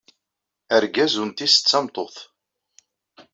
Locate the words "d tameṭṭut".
1.59-2.17